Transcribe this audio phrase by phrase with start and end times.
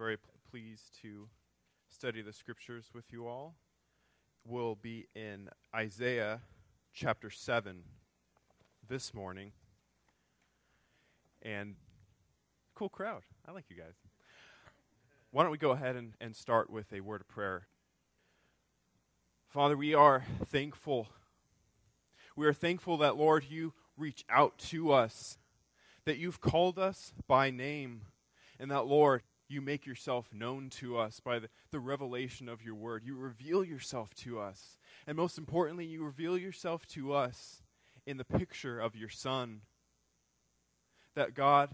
[0.00, 0.16] very
[0.50, 1.28] pleased to
[1.90, 3.54] study the scriptures with you all.
[4.46, 6.40] We'll be in Isaiah
[6.94, 7.82] chapter 7
[8.88, 9.52] this morning.
[11.42, 11.74] And
[12.74, 13.24] cool crowd.
[13.46, 13.92] I like you guys.
[15.32, 17.66] Why don't we go ahead and, and start with a word of prayer?
[19.50, 21.08] Father, we are thankful.
[22.36, 25.36] We are thankful that, Lord, you reach out to us,
[26.06, 28.06] that you've called us by name,
[28.58, 32.74] and that, Lord, you make yourself known to us by the, the revelation of your
[32.74, 33.02] word.
[33.04, 34.78] You reveal yourself to us.
[35.06, 37.62] And most importantly, you reveal yourself to us
[38.06, 39.62] in the picture of your Son.
[41.16, 41.70] That God,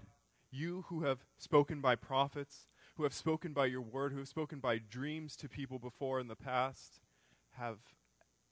[0.50, 2.66] you who have spoken by prophets,
[2.96, 6.28] who have spoken by your word, who have spoken by dreams to people before in
[6.28, 7.00] the past,
[7.58, 7.78] have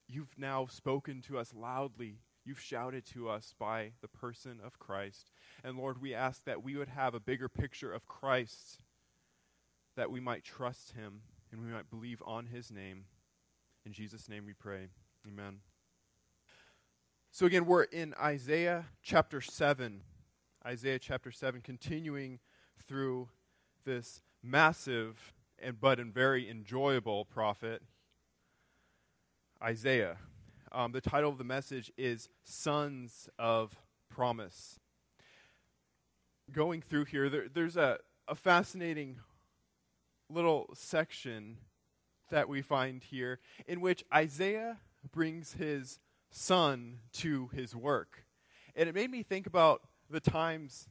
[0.07, 2.19] you've now spoken to us loudly.
[2.45, 5.31] You've shouted to us by the person of Christ.
[5.65, 8.83] And Lord, we ask that we would have a bigger picture of Christ
[9.97, 11.21] that we might trust him
[11.53, 13.05] and we might believe on his name.
[13.87, 14.89] In Jesus' name we pray.
[15.27, 15.59] Amen.
[17.31, 20.03] So, again, we're in Isaiah chapter 7.
[20.67, 22.39] Isaiah chapter 7, continuing
[22.87, 23.29] through
[23.85, 27.83] this massive and but and very enjoyable prophet,
[29.63, 30.17] Isaiah.
[30.73, 34.81] Um, the title of the message is Sons of Promise.
[36.53, 39.21] Going through here, there, there's a, a fascinating
[40.31, 41.59] little section
[42.31, 44.79] that we find here in which Isaiah
[45.13, 46.01] brings his
[46.31, 48.25] son to his work.
[48.75, 50.89] And it made me think about the times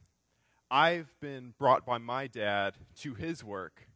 [0.70, 3.88] I've been brought by my dad to his work.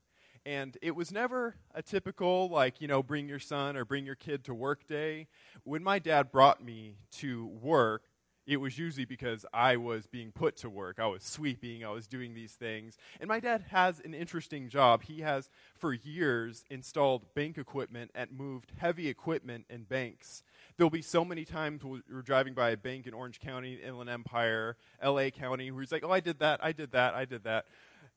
[0.45, 4.14] And it was never a typical, like, you know, bring your son or bring your
[4.14, 5.27] kid to work day.
[5.64, 8.08] When my dad brought me to work,
[8.49, 10.99] it was usually because I was being put to work.
[10.99, 12.97] I was sweeping, I was doing these things.
[13.21, 15.03] And my dad has an interesting job.
[15.03, 20.43] He has, for years, installed bank equipment and moved heavy equipment in banks.
[20.79, 24.79] There'll be so many times we're driving by a bank in Orange County, Inland Empire,
[25.05, 27.67] LA County, where he's like, oh, I did that, I did that, I did that.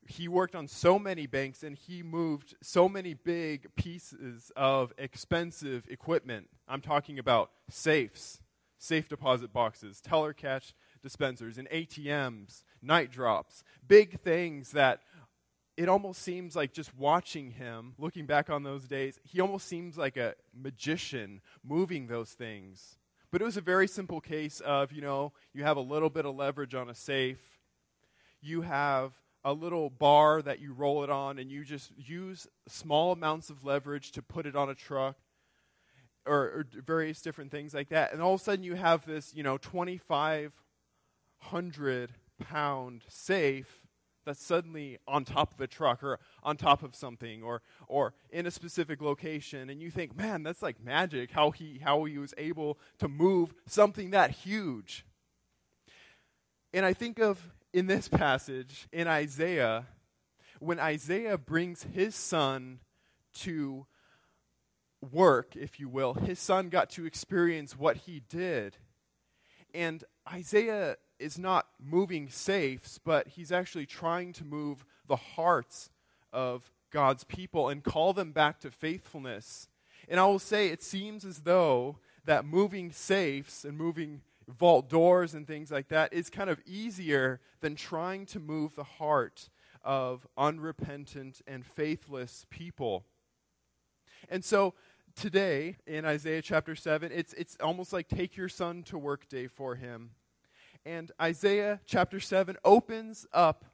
[0.08, 5.88] He worked on so many banks and he moved so many big pieces of expensive
[5.90, 6.48] equipment.
[6.70, 8.40] I'm talking about safes
[8.82, 15.02] safe deposit boxes, teller cash dispensers, and ATMs, night drops, big things that
[15.78, 19.98] it almost seems like just watching him, looking back on those days, he almost seems
[19.98, 22.98] like a magician moving those things.
[23.32, 26.26] But it was a very simple case of, you know, you have a little bit
[26.26, 27.60] of leverage on a safe,
[28.42, 33.12] you have a little bar that you roll it on, and you just use small
[33.12, 35.18] amounts of leverage to put it on a truck
[36.26, 38.14] or, or various different things like that.
[38.14, 43.82] And all of a sudden you have this, you know, 2,500 pound safe
[44.26, 48.46] that's suddenly on top of a truck or on top of something or or in
[48.46, 52.34] a specific location and you think man that's like magic how he how he was
[52.38, 55.06] able to move something that huge
[56.74, 59.88] and i think of in this passage in isaiah
[60.60, 62.80] when isaiah brings his son
[63.34, 63.86] to
[65.12, 68.78] work, if you will, his son got to experience what he did.
[69.74, 75.90] And Isaiah is not moving safes, but he's actually trying to move the hearts
[76.34, 79.68] of God's people and call them back to faithfulness.
[80.10, 85.34] And I will say, it seems as though that moving safes and moving vault doors
[85.34, 89.50] and things like that is kind of easier than trying to move the heart
[89.84, 93.06] of unrepentant and faithless people.
[94.30, 94.74] And so
[95.16, 99.48] today in Isaiah chapter 7, it's, it's almost like take your son to work day
[99.48, 100.12] for him.
[100.86, 103.66] And Isaiah chapter 7 opens up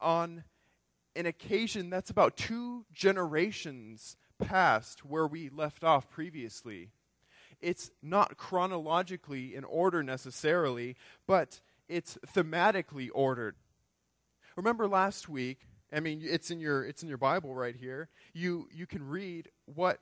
[0.00, 0.44] on
[1.16, 6.90] an occasion that's about two generations past where we left off previously.
[7.60, 13.56] It's not chronologically in order necessarily, but it's thematically ordered.
[14.56, 15.60] Remember last week,
[15.92, 18.08] I mean it's in your it's in your Bible right here.
[18.32, 20.00] You you can read what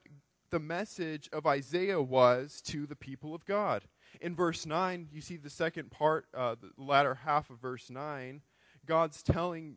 [0.53, 3.85] the message of Isaiah was to the people of God.
[4.21, 8.43] In verse 9, you see the second part, uh, the latter half of verse 9.
[8.85, 9.77] God's telling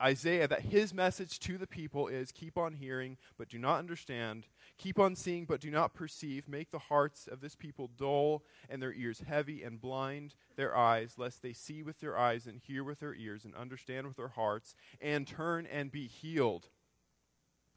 [0.00, 4.46] Isaiah that his message to the people is keep on hearing, but do not understand.
[4.78, 6.48] Keep on seeing, but do not perceive.
[6.48, 11.14] Make the hearts of this people dull and their ears heavy, and blind their eyes,
[11.18, 14.28] lest they see with their eyes and hear with their ears and understand with their
[14.28, 16.68] hearts and turn and be healed.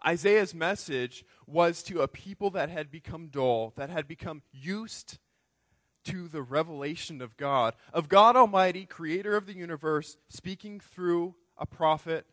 [0.05, 5.17] Isaiah's message was to a people that had become dull, that had become used
[6.05, 11.65] to the revelation of God, of God Almighty, creator of the universe, speaking through a
[11.65, 12.25] prophet,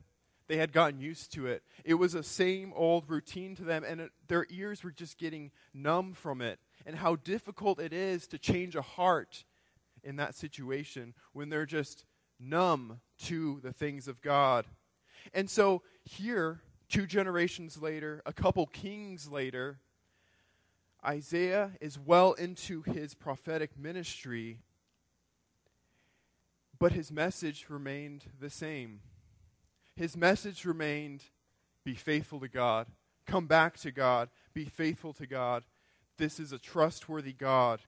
[0.49, 1.63] They had gotten used to it.
[1.85, 5.51] It was a same old routine to them, and it, their ears were just getting
[5.73, 6.59] numb from it.
[6.85, 9.45] And how difficult it is to change a heart
[10.03, 12.05] in that situation when they're just
[12.39, 14.67] numb to the things of God.
[15.33, 16.61] And so, here,
[16.93, 19.79] two generations later, a couple kings later,
[21.05, 24.59] Isaiah is well into his prophetic ministry,
[26.79, 29.01] but his message remained the same.
[29.97, 31.25] His message remained
[31.83, 32.87] be faithful to God,
[33.27, 35.65] come back to God, be faithful to God.
[36.19, 37.81] This is a trustworthy God.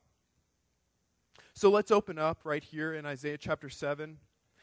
[1.52, 4.18] So let's open up right here in Isaiah chapter 7.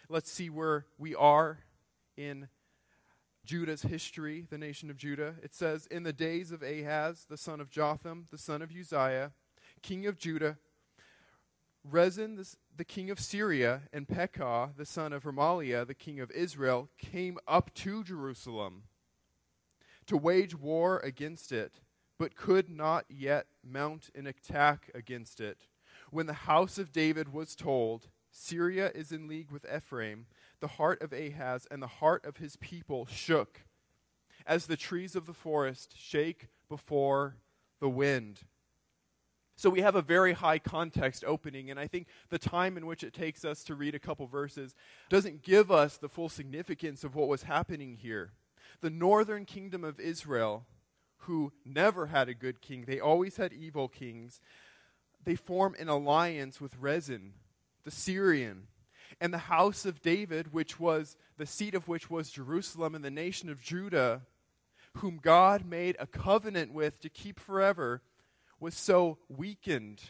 [0.10, 1.60] Let's see where we are
[2.18, 2.50] in
[3.46, 5.36] Judah's history, the nation of Judah.
[5.44, 9.32] It says, In the days of Ahaz, the son of Jotham, the son of Uzziah,
[9.82, 10.58] king of Judah,
[11.84, 12.44] Rezin,
[12.78, 17.40] the, king of Syria, and Pekah, the son of Remaliah, the king of Israel, came
[17.48, 18.84] up to Jerusalem
[20.06, 21.80] to wage war against it,
[22.20, 25.68] but could not yet mount an attack against it.
[26.12, 30.28] When the house of David was told, Syria is in league with Ephraim,
[30.62, 33.62] the heart of Ahaz and the heart of his people shook,
[34.48, 37.36] as the trees of the forest shake before
[37.80, 38.40] the wind.
[39.58, 43.04] So we have a very high context opening, and I think the time in which
[43.04, 44.74] it takes us to read a couple verses
[45.10, 48.32] doesn't give us the full significance of what was happening here.
[48.82, 50.66] The northern kingdom of Israel,
[51.26, 54.42] who never had a good king, they always had evil kings,
[55.24, 57.34] they form an alliance with Rezin,
[57.84, 58.68] the Syrian.
[59.20, 63.12] And the house of David, which was the seat of which was Jerusalem and the
[63.12, 64.22] nation of Judah,
[64.98, 68.02] whom God made a covenant with to keep forever,
[68.60, 70.02] was so weakened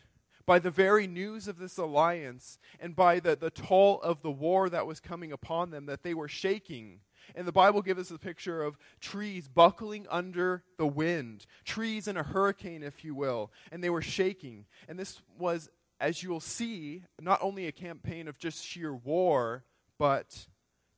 [0.46, 4.70] by the very news of this alliance and by the, the toll of the war
[4.70, 7.00] that was coming upon them that they were shaking.
[7.36, 12.18] And the Bible gives us a picture of trees buckling under the wind, trees in
[12.18, 14.66] a hurricane, if you will, and they were shaking.
[14.90, 15.70] And this was,
[16.02, 19.64] as you'll see, not only a campaign of just sheer war,
[20.00, 20.48] but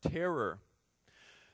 [0.01, 0.59] terror.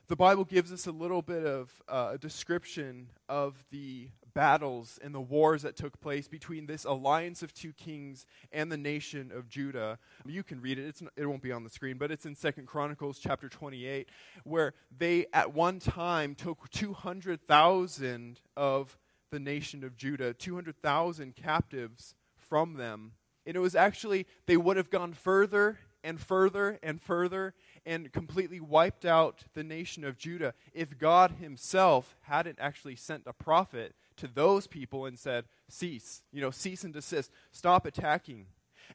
[0.06, 5.12] The Bible gives us a little bit of uh, a description of the battles and
[5.12, 9.48] the wars that took place between this alliance of two kings and the nation of
[9.48, 9.98] Judah.
[10.24, 10.86] You can read it.
[10.86, 14.08] It's, it won't be on the screen, but it's in Second Chronicles chapter 28,
[14.44, 18.98] where they at one time took 200,000 of
[19.32, 23.12] the nation of Judah, 200,000 captives from them.
[23.50, 27.52] And it was actually, they would have gone further and further and further
[27.84, 33.32] and completely wiped out the nation of Judah if God himself hadn't actually sent a
[33.32, 38.46] prophet to those people and said, cease, you know, cease and desist, stop attacking.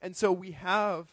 [0.02, 1.12] And so we have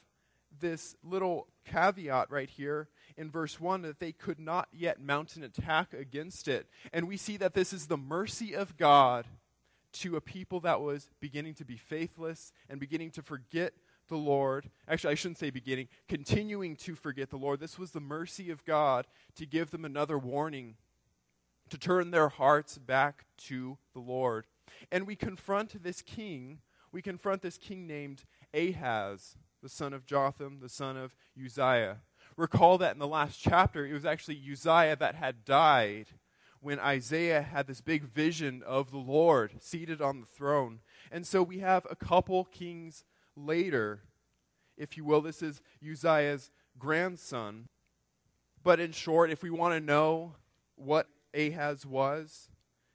[0.60, 5.42] this little caveat right here in verse 1 that they could not yet mount an
[5.42, 6.68] attack against it.
[6.92, 9.26] And we see that this is the mercy of God
[9.92, 13.74] to a people that was beginning to be faithless and beginning to forget
[14.08, 14.70] the Lord.
[14.88, 17.60] Actually, I shouldn't say beginning, continuing to forget the Lord.
[17.60, 19.06] This was the mercy of God
[19.36, 20.76] to give them another warning
[21.70, 24.46] to turn their hearts back to the Lord.
[24.90, 26.60] And we confront this king,
[26.92, 31.98] we confront this king named Ahaz, the son of Jotham, the son of Uzziah.
[32.36, 36.08] Recall that in the last chapter, it was actually Uzziah that had died
[36.62, 40.78] when Isaiah had this big vision of the Lord seated on the throne.
[41.10, 43.04] And so we have a couple kings
[43.36, 44.04] later,
[44.78, 45.20] if you will.
[45.20, 47.68] This is Uzziah's grandson.
[48.62, 50.36] But in short, if we want to know
[50.76, 52.48] what Ahaz was,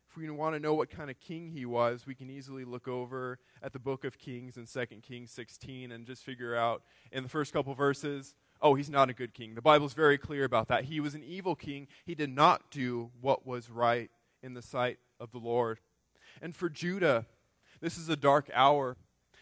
[0.09, 2.87] if we want to know what kind of king he was, we can easily look
[2.87, 7.21] over at the book of Kings and 2 Kings 16 and just figure out in
[7.21, 9.55] the first couple verses, oh, he's not a good king.
[9.55, 10.85] The Bible's very clear about that.
[10.85, 11.87] He was an evil king.
[12.05, 14.09] He did not do what was right
[14.43, 15.79] in the sight of the Lord.
[16.41, 17.25] And for Judah,
[17.81, 18.97] this is a dark hour.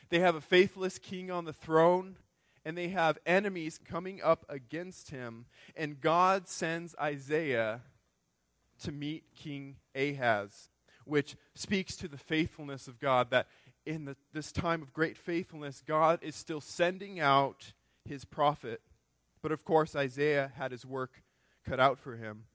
[0.09, 2.17] They have a faithless king on the throne,
[2.63, 5.45] and they have enemies coming up against him.
[5.75, 7.81] And God sends Isaiah
[8.83, 10.69] to meet King Ahaz,
[11.05, 13.47] which speaks to the faithfulness of God, that
[13.85, 18.81] in the, this time of great faithfulness, God is still sending out his prophet.
[19.45, 21.21] But of course, Isaiah had his work
[21.63, 22.45] cut out for him.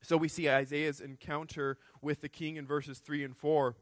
[0.00, 3.76] So we see Isaiah's encounter with the king in verses 3 and 4.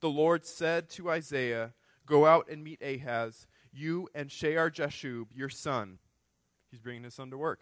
[0.00, 1.74] The Lord said to Isaiah,
[2.06, 6.00] Go out and meet Ahaz, you and Shear Jashub, your son.
[6.72, 7.60] He's bringing his son to work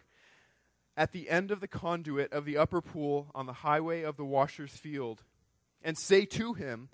[0.97, 4.25] at the end of the conduit of the upper pool on the highway of the
[4.25, 5.21] washer's field,
[5.83, 6.89] and say to him,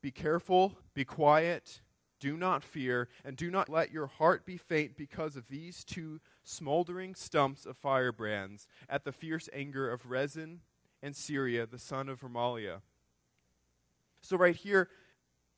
[0.00, 1.82] Be careful, be quiet,
[2.20, 6.20] do not fear, and do not let your heart be faint because of these two
[6.44, 10.60] smoldering stumps of firebrands at the fierce anger of Rezin
[11.02, 12.82] and Syria, the son of Remaliah.
[14.20, 14.88] So, right here,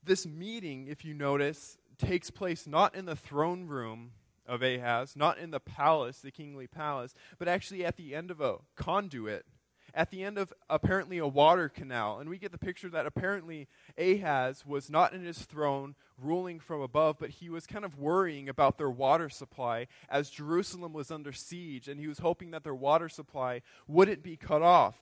[0.03, 4.11] this meeting, if you notice, takes place not in the throne room
[4.45, 8.41] of Ahaz, not in the palace, the kingly palace, but actually at the end of
[8.41, 9.45] a conduit,
[9.93, 12.19] at the end of apparently a water canal.
[12.19, 16.81] And we get the picture that apparently Ahaz was not in his throne ruling from
[16.81, 21.31] above, but he was kind of worrying about their water supply as Jerusalem was under
[21.31, 24.95] siege, and he was hoping that their water supply wouldn't be cut off.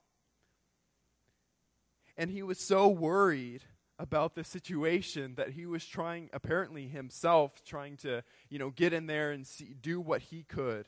[2.16, 3.62] And he was so worried
[3.98, 9.06] about the situation that he was trying apparently himself trying to you know get in
[9.06, 10.86] there and see, do what he could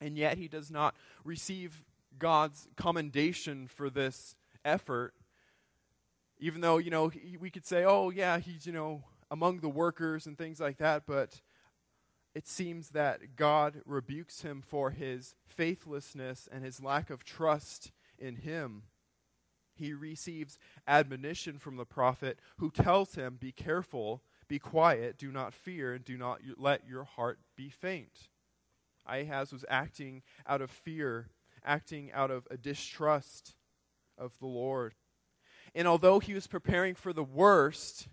[0.00, 0.94] and yet he does not
[1.24, 1.82] receive
[2.18, 5.14] god's commendation for this effort
[6.38, 9.68] even though you know he, we could say oh yeah he's you know among the
[9.68, 11.40] workers and things like that but
[12.34, 18.36] it seems that god rebukes him for his faithlessness and his lack of trust in
[18.36, 18.84] him
[19.74, 25.54] he receives admonition from the prophet who tells him, Be careful, be quiet, do not
[25.54, 28.28] fear, and do not let your heart be faint.
[29.06, 31.28] Ahaz was acting out of fear,
[31.64, 33.54] acting out of a distrust
[34.18, 34.94] of the Lord.
[35.74, 38.08] And although he was preparing for the worst,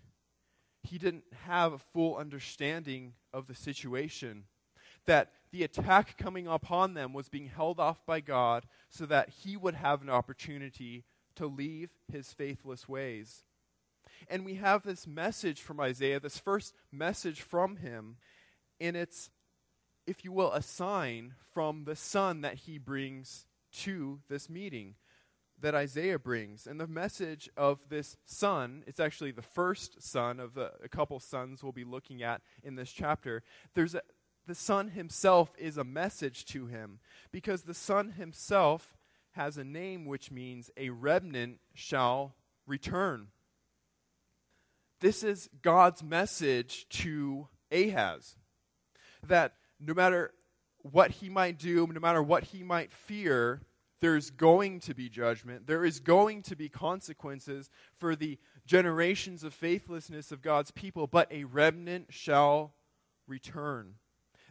[0.82, 4.44] he didn't have a full understanding of the situation.
[5.06, 9.56] That the attack coming upon them was being held off by God so that he
[9.56, 11.04] would have an opportunity
[11.36, 13.44] to leave his faithless ways.
[14.28, 18.16] And we have this message from Isaiah, this first message from him,
[18.80, 19.30] and it's,
[20.06, 24.94] if you will, a sign from the son that he brings to this meeting
[25.60, 26.66] that Isaiah brings.
[26.66, 31.20] And the message of this son, it's actually the first son of the, a couple
[31.20, 33.42] sons we'll be looking at in this chapter.
[33.74, 34.02] There's a,
[34.46, 36.98] the son himself is a message to him
[37.30, 38.96] because the son himself
[39.32, 42.34] has a name which means a remnant shall
[42.66, 43.28] return.
[45.00, 48.36] This is God's message to Ahaz
[49.26, 50.32] that no matter
[50.78, 53.62] what he might do, no matter what he might fear,
[54.00, 55.66] there's going to be judgment.
[55.66, 61.30] There is going to be consequences for the generations of faithlessness of God's people, but
[61.30, 62.74] a remnant shall
[63.28, 63.94] return.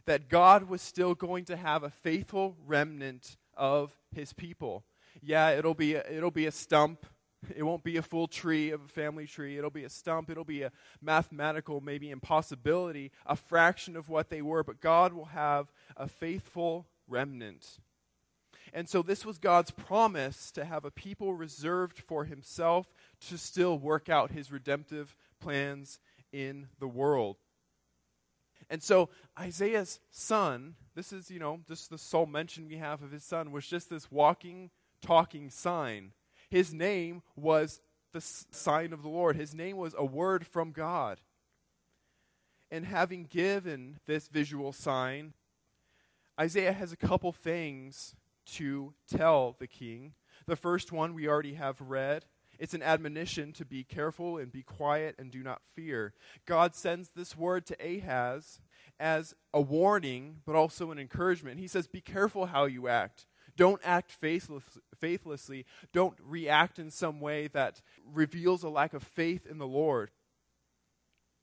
[0.06, 4.84] That God was still going to have a faithful remnant of his people.
[5.20, 7.06] Yeah, it'll be a, it'll be a stump.
[7.56, 9.58] It won't be a full tree of a family tree.
[9.58, 10.30] It'll be a stump.
[10.30, 15.26] It'll be a mathematical, maybe impossibility, a fraction of what they were, but God will
[15.26, 17.80] have a faithful remnant.
[18.72, 22.86] And so, this was God's promise to have a people reserved for Himself
[23.28, 25.98] to still work out His redemptive plans
[26.32, 27.36] in the world.
[28.70, 33.12] And so, Isaiah's son this is, you know, just the sole mention we have of
[33.12, 34.70] his son was just this walking,
[35.00, 36.12] talking sign.
[36.52, 37.80] His name was
[38.12, 39.36] the sign of the Lord.
[39.36, 41.18] His name was a word from God.
[42.70, 45.32] And having given this visual sign,
[46.38, 48.14] Isaiah has a couple things
[48.48, 50.12] to tell the king.
[50.44, 52.26] The first one we already have read.
[52.58, 56.12] It's an admonition to be careful and be quiet and do not fear.
[56.44, 58.60] God sends this word to Ahaz
[59.00, 61.60] as a warning, but also an encouragement.
[61.60, 63.24] He says, Be careful how you act.
[63.56, 64.64] Don't act faithless,
[64.98, 65.66] faithlessly.
[65.92, 67.82] Don't react in some way that
[68.12, 70.10] reveals a lack of faith in the Lord.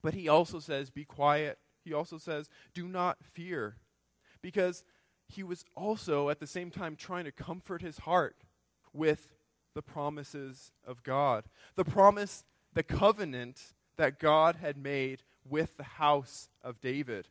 [0.01, 1.59] But he also says, Be quiet.
[1.83, 3.77] He also says, Do not fear.
[4.41, 4.83] Because
[5.27, 8.37] he was also at the same time trying to comfort his heart
[8.93, 9.35] with
[9.75, 11.43] the promises of God.
[11.75, 17.27] The promise, the covenant that God had made with the house of David.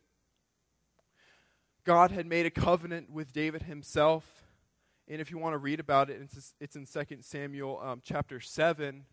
[1.83, 4.48] God had made a covenant with David himself.
[5.09, 6.21] And if you want to read about it,
[6.59, 9.05] it's, in 2 Samuel um, chapter 7,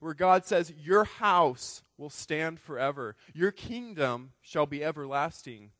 [0.00, 5.70] where God says, Your house will stand forever, your kingdom shall be everlasting.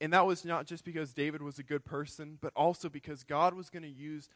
[0.00, 3.54] And that was not just because David was a good person, but also because God
[3.54, 4.28] was going to use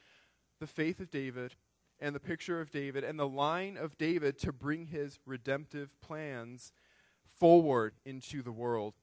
[0.59, 1.55] the faith of David
[2.01, 6.73] and the picture of David and the line of David to bring his redemptive plans
[7.39, 8.95] forward into the world.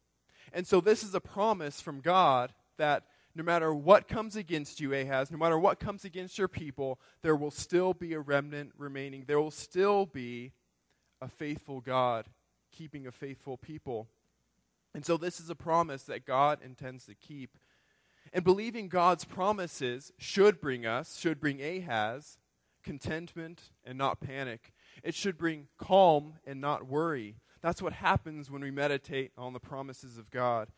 [0.52, 3.06] And so this is a promise from God that
[3.36, 7.36] no matter what comes against you, Ahaz, no matter what comes against your people, there
[7.36, 9.26] will still be a remnant remaining.
[9.28, 10.54] There will still be
[11.22, 12.26] a faithful God
[12.72, 14.08] keeping a faithful people.
[14.94, 17.58] And so this is a promise that God intends to keep.
[18.34, 22.38] And believing God's promises should bring us, should bring Ahaz,
[22.84, 24.74] contentment and not panic.
[25.04, 27.36] It should bring calm and not worry.
[27.62, 30.70] That's what happens when we meditate on the promises of God.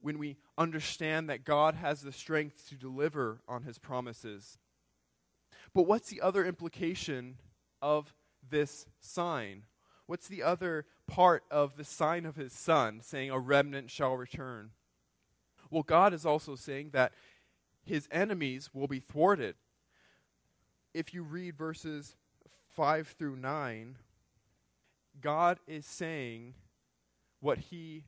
[0.00, 4.58] When we understand that God has the strength to deliver on his promises.
[5.74, 7.36] But what's the other implication
[7.82, 8.14] of
[8.48, 9.64] this sign?
[10.06, 14.70] What's the other part of the sign of his son, saying, A remnant shall return?
[15.70, 17.12] Well, God is also saying that
[17.84, 19.54] his enemies will be thwarted.
[20.92, 22.16] If you read verses
[22.74, 23.96] 5 through 9,
[25.20, 26.54] God is saying
[27.40, 28.04] what he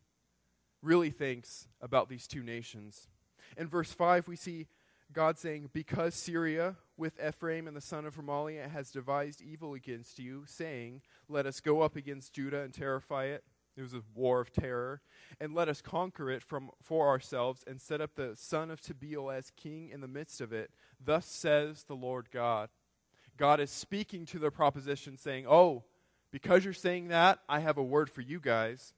[0.82, 3.08] really thinks about these two nations.
[3.56, 4.66] In verse 5, we see
[5.12, 10.18] God saying, Because Syria with Ephraim and the son of Remaliah has devised evil against
[10.18, 13.44] you, saying, Let us go up against Judah and terrify it.
[13.76, 15.00] It was a war of terror.
[15.40, 19.34] And let us conquer it from, for ourselves and set up the son of Tabeel
[19.34, 20.70] as king in the midst of it.
[21.02, 22.68] Thus says the Lord God.
[23.38, 25.84] God is speaking to their proposition, saying, Oh,
[26.30, 28.94] because you're saying that, I have a word for you guys.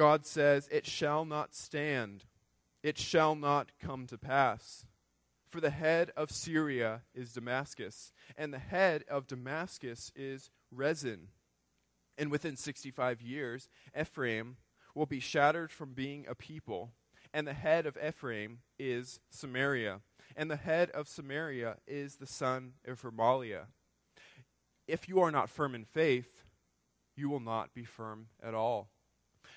[0.00, 2.24] God says, It shall not stand,
[2.82, 4.86] it shall not come to pass.
[5.50, 11.28] For the head of Syria is Damascus, and the head of Damascus is Rezin.
[12.16, 14.56] And within 65 years, Ephraim
[14.94, 16.92] will be shattered from being a people,
[17.34, 20.00] and the head of Ephraim is Samaria,
[20.34, 23.66] and the head of Samaria is the son of Remaliah.
[24.88, 26.42] If you are not firm in faith,
[27.16, 28.88] you will not be firm at all.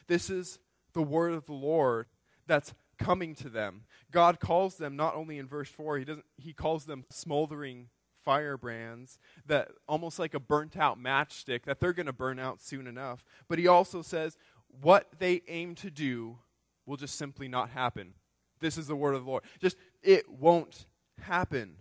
[0.08, 0.60] This is
[0.94, 2.08] the word of the Lord
[2.48, 3.84] that's coming to them.
[4.12, 7.90] God calls them not only in verse 4, he doesn't he calls them smoldering
[8.24, 12.88] firebrands that almost like a burnt out matchstick that they're going to burn out soon
[12.88, 13.24] enough.
[13.50, 14.38] But he also says
[14.82, 16.40] what they aim to do
[16.86, 18.14] will just simply not happen.
[18.60, 19.44] This is the word of the Lord.
[19.60, 20.86] Just it won't
[21.22, 21.78] happen.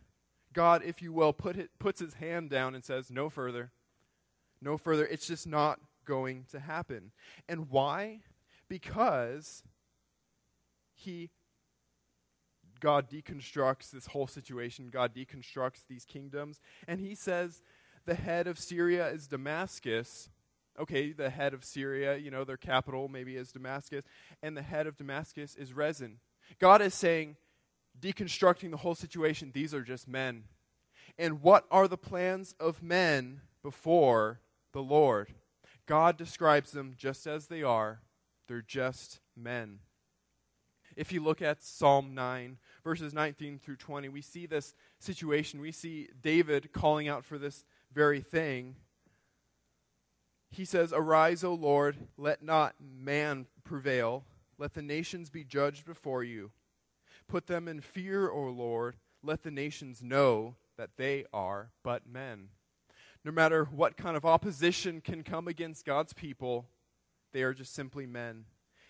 [0.52, 3.72] God, if you will, put it, puts his hand down and says, No further.
[4.60, 5.06] No further.
[5.06, 7.12] It's just not going to happen.
[7.48, 8.20] And why?
[8.68, 9.62] Because
[10.94, 11.30] he
[12.82, 14.90] God deconstructs this whole situation.
[14.90, 16.60] God deconstructs these kingdoms.
[16.88, 17.62] And he says
[18.06, 20.28] the head of Syria is Damascus.
[20.78, 24.02] Okay, the head of Syria, you know, their capital maybe is Damascus.
[24.42, 26.18] And the head of Damascus is Rezin.
[26.58, 27.36] God is saying,
[28.00, 30.44] deconstructing the whole situation, these are just men.
[31.18, 34.40] And what are the plans of men before
[34.72, 35.32] the Lord?
[35.92, 38.00] God describes them just as they are.
[38.48, 39.80] They're just men.
[40.96, 45.60] If you look at Psalm 9, verses 19 through 20, we see this situation.
[45.60, 48.76] We see David calling out for this very thing.
[50.50, 54.24] He says, Arise, O Lord, let not man prevail.
[54.56, 56.52] Let the nations be judged before you.
[57.28, 58.96] Put them in fear, O Lord.
[59.22, 62.48] Let the nations know that they are but men.
[63.24, 66.66] No matter what kind of opposition can come against God's people,
[67.32, 68.44] they are just simply men.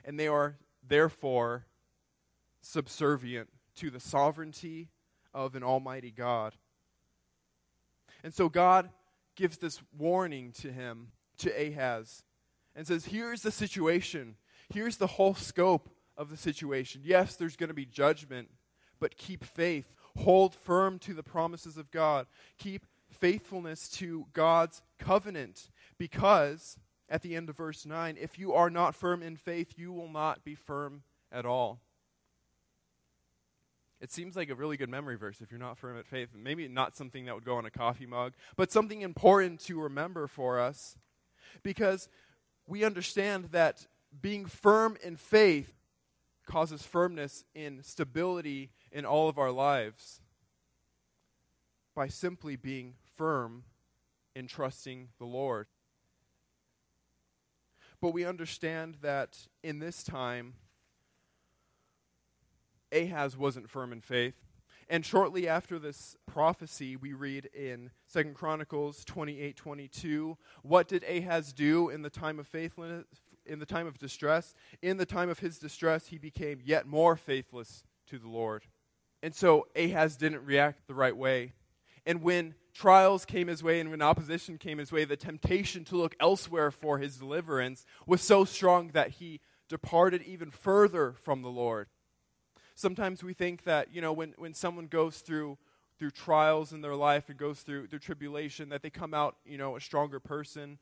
[0.05, 1.67] And they are therefore
[2.61, 4.91] subservient to the sovereignty
[5.35, 6.55] of an almighty God.
[8.25, 8.91] And so God
[9.35, 12.25] gives this warning to him, to Ahaz,
[12.75, 14.37] and says, Here's the situation.
[14.73, 17.03] Here's the whole scope of the situation.
[17.05, 18.49] Yes, there's going to be judgment,
[19.01, 19.95] but keep faith.
[20.19, 22.27] Hold firm to the promises of God.
[22.59, 28.71] Keep faithfulness to God's covenant, because at the end of verse 9, if you are
[28.71, 31.81] not firm in faith, you will not be firm at all.
[34.01, 36.31] It seems like a really good memory verse if you're not firm at faith.
[36.35, 40.27] Maybe not something that would go on a coffee mug, but something important to remember
[40.27, 40.97] for us
[41.63, 42.09] because
[42.67, 43.87] we understand that
[44.21, 45.73] being firm in faith
[46.47, 50.21] causes firmness in stability in all of our lives
[51.95, 53.63] by simply being firm
[54.35, 55.69] in trusting the Lord.
[58.01, 60.55] But we understand that in this time,
[62.91, 64.35] Ahaz wasn't firm in faith.
[64.89, 71.53] And shortly after this prophecy, we read in Second Chronicles 28 22, what did Ahaz
[71.53, 73.05] do in the time of faithfulness,
[73.47, 74.53] in the time of distress?
[74.83, 78.65] In the time of his distress, he became yet more faithless to the Lord.
[79.23, 81.53] And so Ahaz didn't react the right way.
[82.05, 85.97] And when trials came his way and when opposition came his way, the temptation to
[85.97, 91.51] look elsewhere for his deliverance was so strong that he departed even further from the
[91.51, 91.89] Lord.
[92.75, 95.59] Sometimes we think that, you know, when, when someone goes through
[95.99, 99.57] through trials in their life and goes through their tribulation, that they come out, you
[99.57, 100.79] know, a stronger person.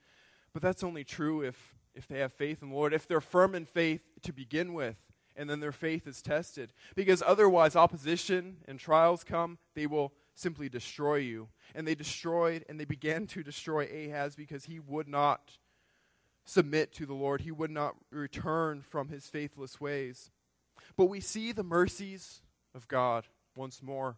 [0.54, 3.54] But that's only true if if they have faith in the Lord, if they're firm
[3.54, 4.96] in faith to begin with,
[5.36, 6.72] and then their faith is tested.
[6.94, 11.48] Because otherwise, opposition and trials come, they will simply destroy you.
[11.74, 15.58] And they destroyed and they began to destroy Ahaz because he would not
[16.44, 20.30] submit to the Lord, he would not return from his faithless ways.
[20.96, 22.42] But we see the mercies
[22.74, 24.16] of God once more.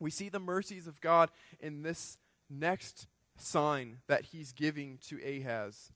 [0.00, 5.92] We see the mercies of God in this next sign that he's giving to Ahaz.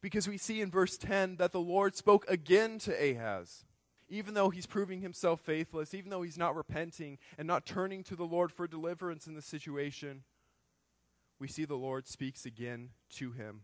[0.00, 3.64] Because we see in verse 10 that the Lord spoke again to Ahaz.
[4.12, 8.14] Even though he's proving himself faithless, even though he's not repenting and not turning to
[8.14, 10.24] the Lord for deliverance in the situation,
[11.40, 13.62] we see the Lord speaks again to him.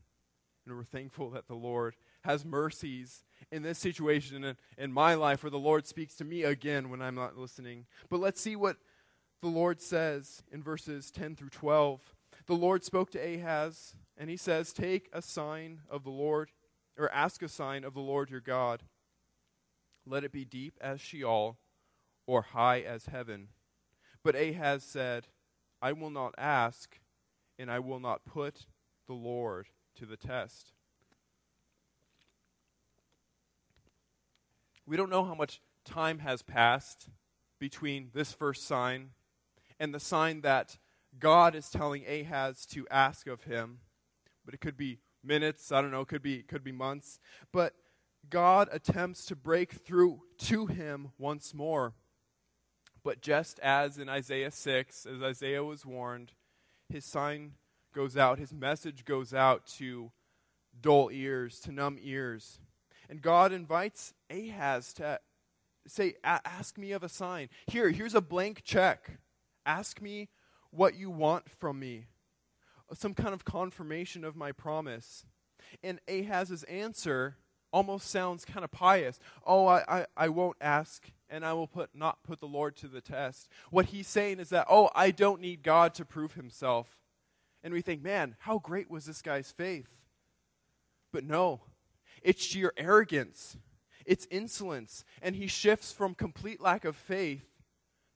[0.65, 5.43] And we're thankful that the Lord has mercies in this situation in, in my life
[5.43, 7.85] where the Lord speaks to me again when I'm not listening.
[8.09, 8.79] But let's see what
[9.43, 12.01] the Lord says in verses 10 through 12.
[12.47, 16.53] The Lord spoke to Ahaz, and he says, Take a sign of the Lord,
[16.97, 18.83] or ask a sign of the Lord your God.
[20.09, 21.59] Let it be deep as Sheol,
[22.27, 23.49] or high as heaven.
[24.23, 25.27] But Ahaz said,
[25.81, 26.99] I will not ask,
[27.59, 28.67] and I will not put
[29.07, 30.73] the Lord to the test.
[34.87, 37.11] We don't know how much time has passed
[37.59, 39.11] between this first sign
[39.79, 40.79] and the sign that
[41.19, 43.81] God is telling Ahaz to ask of him.
[44.45, 47.19] But it could be minutes, I don't know, it could be could be months.
[47.53, 47.75] But
[48.29, 51.95] God attempts to break through to him once more.
[53.03, 56.33] But just as in Isaiah 6, as Isaiah was warned,
[56.89, 57.53] his sign
[57.95, 60.11] goes out, his message goes out to
[60.81, 62.61] dull ears, to numb ears.
[63.09, 65.21] And God invites Ahaz to
[65.87, 67.49] say, Ask me of a sign.
[67.67, 69.19] Here, here's a blank check.
[69.65, 70.29] Ask me
[70.71, 72.07] what you want from me,
[72.93, 75.25] some kind of confirmation of my promise.
[75.83, 77.37] And Ahaz's answer
[77.73, 79.19] almost sounds kind of pious.
[79.47, 82.89] Oh, I, I, I won't ask, and I will put, not put the Lord to
[82.89, 83.49] the test.
[83.71, 86.99] What he's saying is that, oh, I don't need God to prove himself.
[87.63, 89.89] And we think, man, how great was this guy's faith?
[91.13, 91.61] But no,
[92.23, 93.57] it's sheer arrogance,
[94.07, 95.05] it's insolence.
[95.23, 97.45] And he shifts from complete lack of faith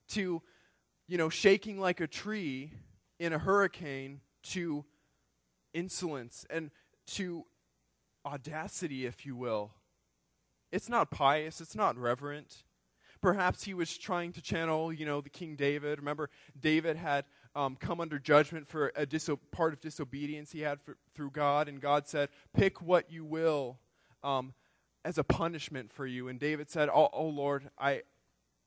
[0.09, 0.41] to,
[1.07, 2.71] you know, shaking like a tree
[3.19, 4.85] in a hurricane to
[5.73, 6.71] insolence and
[7.05, 7.45] to
[8.25, 9.71] audacity, if you will.
[10.71, 12.63] It's not pious, it's not reverent.
[13.21, 15.99] Perhaps he was trying to channel, you know, the King David.
[15.99, 20.81] Remember, David had um, come under judgment for a diso- part of disobedience he had
[20.81, 23.77] for, through God, and God said, Pick what you will
[24.23, 24.53] um,
[25.05, 26.27] as a punishment for you.
[26.27, 28.03] And David said, oh, oh, Lord, I,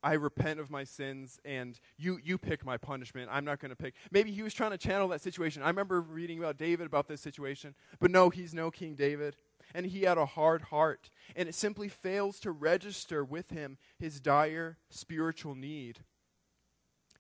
[0.02, 3.28] I repent of my sins, and you, you pick my punishment.
[3.32, 3.94] I'm not going to pick.
[4.10, 5.62] Maybe he was trying to channel that situation.
[5.62, 9.36] I remember reading about David about this situation, but no, he's no King David.
[9.76, 14.20] And he had a hard heart, and it simply fails to register with him his
[14.20, 15.98] dire spiritual need.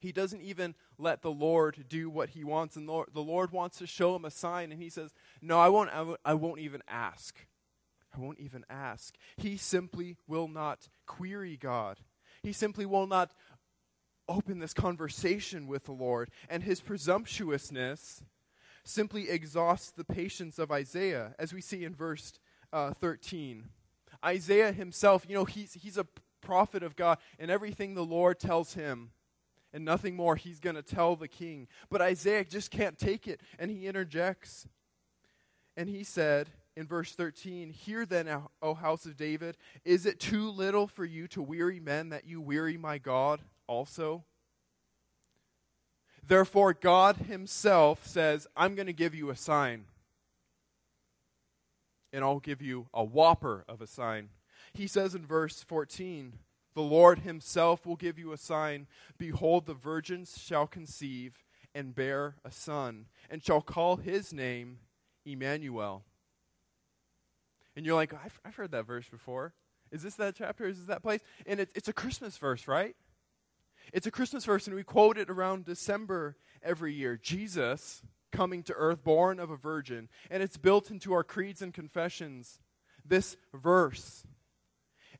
[0.00, 3.86] He doesn't even let the Lord do what he wants, and the Lord wants to
[3.86, 5.90] show him a sign, and he says, No, I won't,
[6.24, 7.46] I won't, even ask.
[8.16, 9.14] I won't even ask.
[9.36, 11.98] He simply will not query God.
[12.42, 13.32] He simply will not
[14.30, 16.30] open this conversation with the Lord.
[16.48, 18.22] And his presumptuousness
[18.84, 22.32] simply exhausts the patience of Isaiah, as we see in verse
[22.72, 23.68] uh, 13.
[24.24, 26.06] Isaiah himself, you know, he's, he's a
[26.40, 29.10] prophet of God, and everything the Lord tells him,
[29.72, 31.68] and nothing more, he's going to tell the king.
[31.90, 34.66] But Isaiah just can't take it, and he interjects.
[35.76, 38.28] And he said, in verse 13, Hear then,
[38.62, 42.40] O house of David, is it too little for you to weary men that you
[42.40, 44.24] weary my God also?
[46.26, 49.84] Therefore, God Himself says, I'm going to give you a sign.
[52.16, 54.30] And I'll give you a whopper of a sign.
[54.72, 56.38] He says in verse 14,
[56.74, 58.86] The Lord Himself will give you a sign.
[59.18, 64.78] Behold, the virgins shall conceive and bear a son, and shall call his name
[65.26, 66.04] Emmanuel
[67.76, 69.52] and you're like, I've, I've heard that verse before.
[69.92, 70.66] Is this that chapter?
[70.66, 71.20] Is this that place?
[71.46, 72.96] And it, it's a Christmas verse, right?
[73.92, 77.16] It's a Christmas verse, and we quote it around December every year.
[77.22, 78.02] Jesus
[78.36, 80.08] coming to earth, born of a virgin.
[80.30, 82.58] And it's built into our creeds and confessions,
[83.04, 84.24] this verse.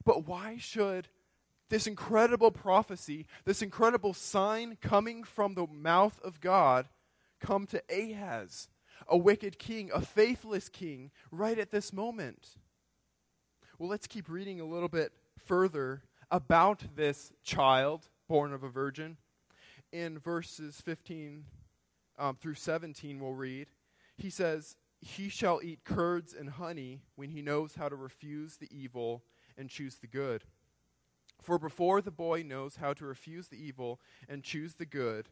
[0.04, 1.08] But why should
[1.68, 6.88] this incredible prophecy, this incredible sign coming from the mouth of God,
[7.40, 8.68] come to Ahaz?
[9.08, 12.56] a wicked king, a faithless king, right at this moment.
[13.78, 19.18] Well, let's keep reading a little bit further about this child born of a virgin.
[19.92, 21.44] In verses 15
[22.18, 23.68] um, through 17, we'll read.
[24.16, 28.68] He says, He shall eat curds and honey when he knows how to refuse the
[28.70, 29.22] evil
[29.56, 30.44] and choose the good.
[31.42, 35.28] For before the boy knows how to refuse the evil and choose the good,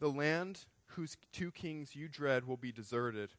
[0.00, 3.30] the land whose two kings you dread will be deserted.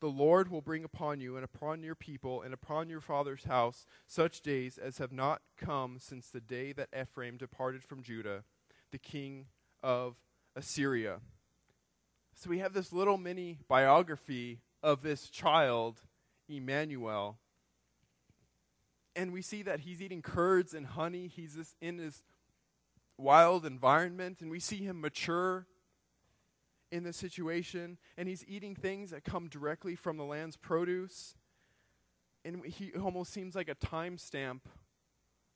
[0.00, 3.84] The Lord will bring upon you and upon your people and upon your father's house
[4.06, 8.44] such days as have not come since the day that Ephraim departed from Judah,
[8.92, 9.46] the king
[9.82, 10.16] of
[10.54, 11.20] Assyria.
[12.38, 16.00] So we have this little mini biography of this child,
[16.48, 17.36] Emmanuel.
[19.16, 21.26] And we see that he's eating curds and honey.
[21.26, 22.22] He's this, in this
[23.16, 25.66] wild environment, and we see him mature
[26.92, 31.34] in this situation, and he's eating things that come directly from the land's produce.
[32.44, 34.60] And he almost seems like a timestamp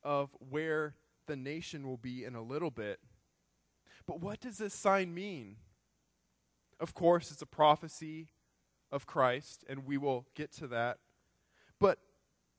[0.03, 2.99] of where the nation will be in a little bit.
[4.05, 5.59] But what does this sign mean?
[6.83, 8.27] Of course, it's a prophecy
[8.91, 10.99] of Christ, and we will get to that.
[11.79, 12.01] But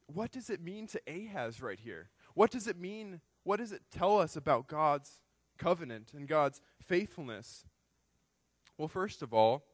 [0.08, 2.10] what does it mean to Ahaz right here?
[2.34, 3.20] What does it mean?
[3.44, 5.20] What does it tell us about God's
[5.58, 7.66] covenant and God's faithfulness?
[8.78, 9.66] Well, first of all,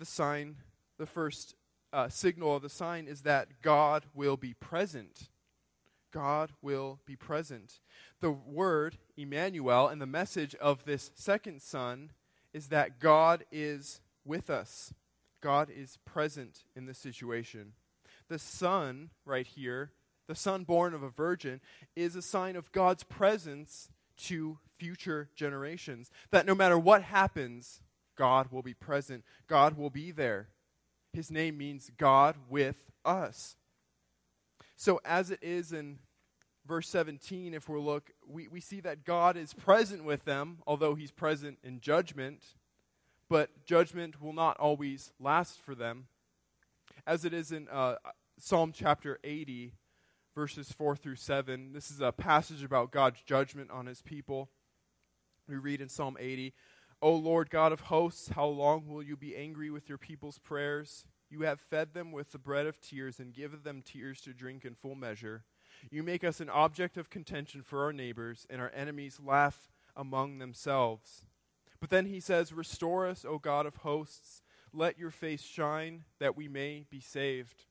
[0.00, 0.56] the sign,
[0.98, 1.54] the first
[1.92, 5.28] uh, signal of the sign is that God will be present.
[6.10, 7.78] God will be present.
[8.20, 12.10] The word, Emmanuel, and the message of this second son
[12.52, 14.92] is that God is with us.
[15.40, 17.72] God is present in the situation.
[18.28, 19.92] The son, right here,
[20.28, 21.60] the son born of a virgin,
[21.96, 23.88] is a sign of God's presence
[24.24, 26.10] to future generations.
[26.30, 27.80] That no matter what happens,
[28.16, 30.48] God will be present, God will be there.
[31.12, 33.56] His name means God with us.
[34.76, 35.98] So, as it is in
[36.70, 40.94] verse 17, if we look, we, we see that God is present with them, although
[40.94, 42.44] he's present in judgment,
[43.28, 46.06] but judgment will not always last for them.
[47.08, 47.96] As it is in uh,
[48.38, 49.72] Psalm chapter 80,
[50.32, 54.48] verses 4 through 7, this is a passage about God's judgment on his people.
[55.48, 56.54] We read in Psalm 80
[57.02, 61.04] O Lord God of hosts, how long will you be angry with your people's prayers?
[61.30, 64.64] You have fed them with the bread of tears and given them tears to drink
[64.64, 65.42] in full measure.
[65.90, 70.38] You make us an object of contention for our neighbors, and our enemies laugh among
[70.38, 71.24] themselves.
[71.80, 74.42] But then he says, Restore us, O God of hosts.
[74.72, 77.64] Let your face shine, that we may be saved.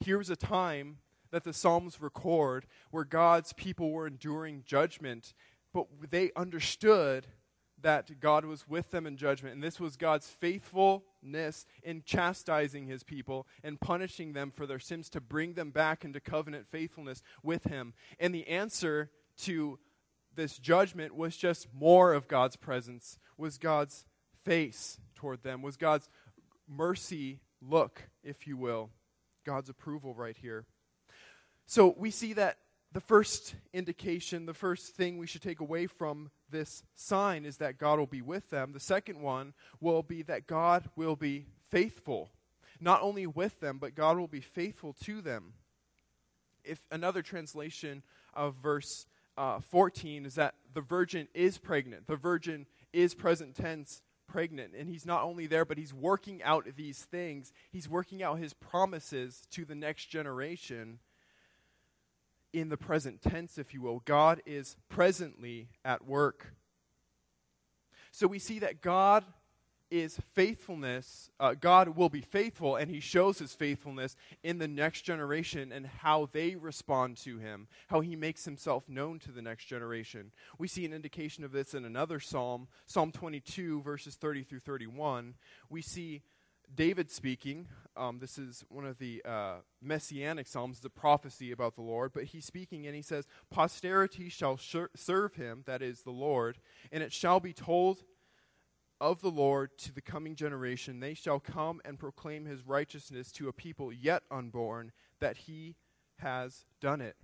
[0.00, 0.98] Here was a time
[1.30, 5.32] that the Psalms record where God's people were enduring judgment,
[5.72, 7.26] but they understood
[7.82, 9.54] that God was with them in judgment.
[9.54, 15.08] And this was God's faithfulness in chastising his people and punishing them for their sins
[15.10, 17.94] to bring them back into covenant faithfulness with him.
[18.18, 19.78] And the answer to
[20.34, 24.06] this judgment was just more of God's presence, was God's
[24.44, 26.08] face toward them, was God's
[26.68, 28.90] mercy look, if you will,
[29.44, 30.64] God's approval right here.
[31.66, 32.58] So we see that
[32.92, 37.78] the first indication, the first thing we should take away from this sign is that
[37.78, 38.72] God will be with them.
[38.72, 42.30] The second one will be that God will be faithful.
[42.80, 45.54] Not only with them, but God will be faithful to them.
[46.64, 48.02] If another translation
[48.34, 52.06] of verse uh, 14 is that the virgin is pregnant.
[52.06, 54.74] The virgin is present tense pregnant.
[54.78, 57.52] And he's not only there, but he's working out these things.
[57.70, 60.98] He's working out his promises to the next generation
[62.52, 64.00] in the present tense, if you will.
[64.04, 66.54] God is presently at work.
[68.10, 69.24] So we see that God
[69.92, 71.30] is faithfulness.
[71.38, 75.86] Uh, God will be faithful, and He shows His faithfulness in the next generation and
[75.86, 80.32] how they respond to Him, how He makes Himself known to the next generation.
[80.58, 85.34] We see an indication of this in another psalm, Psalm 22, verses 30 through 31.
[85.68, 86.22] We see
[86.74, 87.68] David speaking.
[87.96, 92.12] Um, this is one of the uh, messianic psalms, the prophecy about the Lord.
[92.14, 96.58] But he's speaking and he says, Posterity shall serve him, that is the Lord,
[96.90, 98.04] and it shall be told
[99.00, 101.00] of the Lord to the coming generation.
[101.00, 105.74] They shall come and proclaim his righteousness to a people yet unborn, that he
[106.18, 107.16] has done it.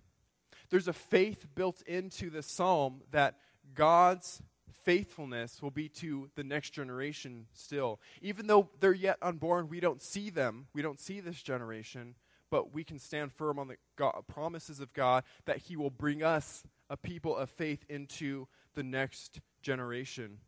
[0.70, 3.36] There's a faith built into the psalm that
[3.74, 4.42] God's
[4.84, 8.00] faithfulness will be to the next generation still.
[8.22, 12.14] Even though they're yet unborn, we don't see them, we don't see this generation,
[12.50, 16.22] but we can stand firm on the God, promises of God that He will bring
[16.22, 20.38] us, a people of faith, into the next generation.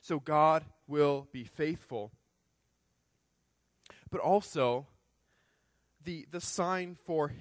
[0.00, 2.12] So God will be faithful.
[4.10, 4.86] But also,
[6.04, 7.32] the, the sign for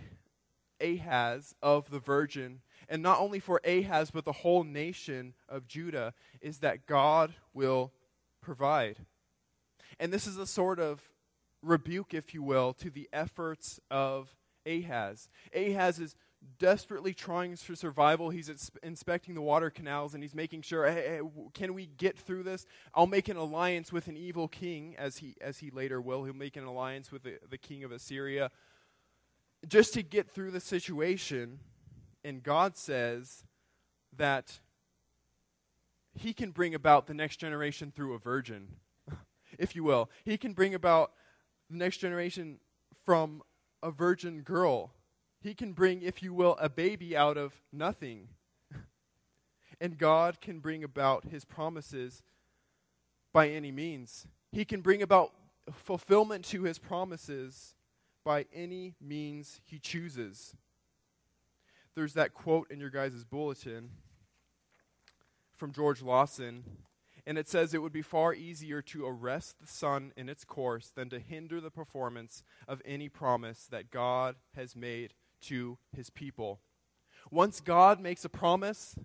[0.82, 6.14] Ahaz of the virgin and not only for Ahaz, but the whole nation of Judah,
[6.42, 7.94] is that God will
[8.42, 8.98] provide.
[10.00, 11.02] And this is a sort of
[11.62, 15.30] rebuke, if you will, to the efforts of Ahaz.
[15.56, 16.16] Ahaz is
[16.58, 18.30] desperately trying for survival.
[18.30, 21.22] He's ins- inspecting the water canals and he's making sure, hey, hey,
[21.54, 22.66] can we get through this?
[22.94, 26.24] I'll make an alliance with an evil king, as he, as he later will.
[26.24, 28.52] He'll make an alliance with the, the king of Assyria
[29.68, 31.60] just to get through the situation.
[32.24, 33.44] And God says
[34.18, 34.60] that
[36.14, 38.68] he can bring about the next generation through a virgin,
[39.58, 40.10] if you will.
[40.26, 41.14] He can bring about
[41.70, 42.60] the next generation
[43.06, 43.42] from
[43.82, 44.92] a virgin girl.
[45.42, 48.28] He can bring, if you will, a baby out of nothing.
[49.82, 52.24] and God can bring about his promises
[53.32, 54.28] by any means.
[54.52, 55.32] He can bring about
[55.72, 57.76] fulfillment to his promises
[58.26, 60.56] by any means he chooses.
[62.00, 63.90] There's that quote in your guys' bulletin
[65.58, 66.64] from George Lawson
[67.28, 70.94] and it says it would be far easier to arrest the sun in its course
[70.96, 76.62] than to hinder the performance of any promise that God has made to his people.
[77.32, 78.96] Once God makes a promise,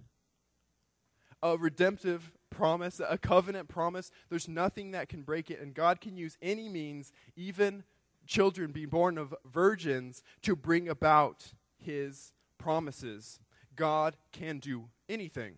[1.42, 6.16] a redemptive promise, a covenant promise, there's nothing that can break it, and God can
[6.16, 7.82] use any means, even
[8.24, 13.40] children being born of virgins, to bring about his promises.
[13.76, 15.54] God can do anything.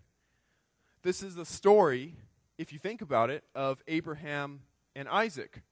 [1.03, 2.17] This is the story
[2.59, 4.61] if you think about it, of Abraham
[4.95, 5.63] and Isaac.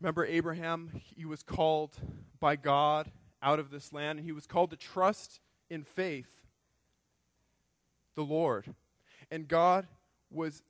[0.00, 1.96] Remember, Abraham, he was called
[2.40, 3.10] by God
[3.42, 6.28] out of this land, and he was called to trust in faith
[8.14, 8.74] the Lord.
[9.30, 9.86] And God
[10.30, 10.62] was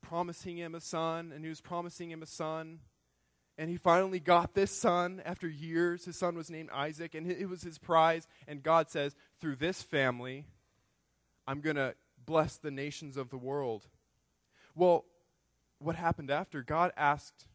[0.00, 2.80] promising him a son, and he was promising him a son.
[3.58, 6.04] And he finally got this son after years.
[6.04, 8.28] His son was named Isaac, and it was his prize.
[8.46, 10.44] And God says, Through this family,
[11.46, 13.86] I'm going to bless the nations of the world.
[14.74, 15.06] Well,
[15.78, 16.62] what happened after?
[16.62, 17.46] God asked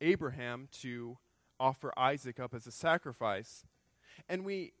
[0.00, 1.18] Abraham to
[1.60, 3.64] offer Isaac up as a sacrifice.
[4.28, 4.72] And we,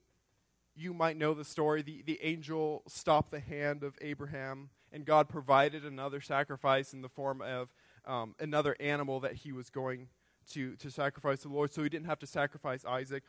[0.74, 1.82] you might know the story.
[1.82, 7.08] The, the angel stopped the hand of Abraham, and God provided another sacrifice in the
[7.08, 7.74] form of
[8.06, 10.08] um, another animal that he was going
[10.50, 13.24] to, to sacrifice the Lord, so he didn't have to sacrifice Isaac.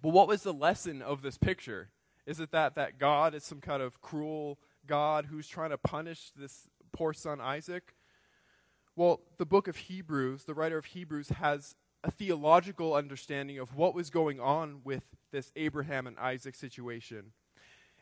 [0.00, 1.90] But what was the lesson of this picture?
[2.26, 6.30] Is it that, that God is some kind of cruel God who's trying to punish
[6.36, 7.94] this poor son Isaac?
[8.96, 13.94] Well, the book of Hebrews, the writer of Hebrews, has a theological understanding of what
[13.94, 17.32] was going on with this Abraham and Isaac situation.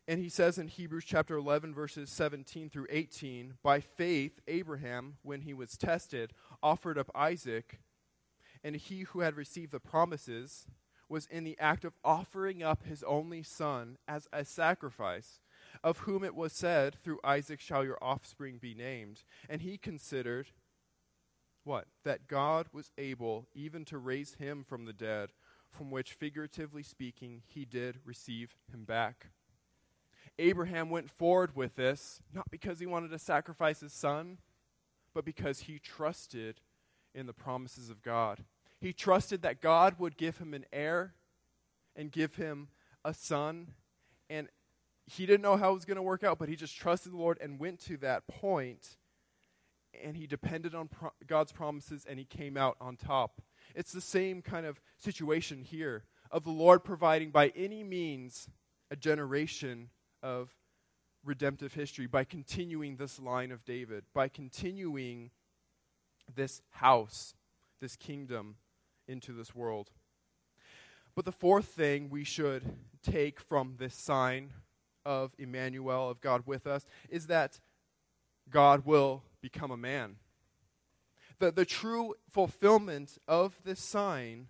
[0.06, 5.42] And he says in Hebrews chapter 11, verses 17 through 18, by faith, Abraham, when
[5.42, 7.80] he was tested, offered up Isaac,
[8.62, 10.66] and he who had received the promises
[11.08, 15.40] was in the act of offering up his only son as a sacrifice
[15.82, 19.22] of whom it was said, Through Isaac shall your offspring be named.
[19.48, 20.48] And he considered
[21.64, 21.86] what?
[22.04, 25.30] That God was able even to raise him from the dead,
[25.70, 29.26] from which, figuratively speaking, he did receive him back.
[30.38, 34.38] Abraham went forward with this, not because he wanted to sacrifice his son,
[35.12, 36.60] but because he trusted
[37.14, 38.44] in the promises of God.
[38.80, 41.14] He trusted that God would give him an heir
[41.96, 42.68] and give him
[43.04, 43.72] a son.
[44.30, 44.48] And
[45.06, 47.16] he didn't know how it was going to work out, but he just trusted the
[47.16, 48.98] Lord and went to that point,
[50.04, 53.40] and he depended on pro- God's promises, and he came out on top.
[53.74, 58.48] It's the same kind of situation here of the Lord providing by any means
[58.90, 59.88] a generation
[60.22, 60.50] of
[61.24, 65.30] redemptive history by continuing this line of David, by continuing
[66.34, 67.34] this house,
[67.80, 68.56] this kingdom
[69.06, 69.90] into this world.
[71.14, 72.62] But the fourth thing we should
[73.02, 74.52] take from this sign
[75.04, 77.60] of Emmanuel, of God with us, is that
[78.50, 80.16] God will become a man.
[81.38, 84.48] The, the true fulfillment of this sign